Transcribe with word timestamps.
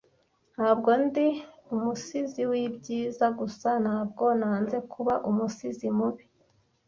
Ntabwo 0.55 0.89
ndi 1.03 1.27
umusizi 1.73 2.41
w'ibyiza 2.51 3.25
gusa; 3.39 3.69
Ntabwo 3.83 4.23
nanze 4.39 4.77
kuba 4.91 5.13
umusizi 5.29 5.87
mubi. 5.97 6.23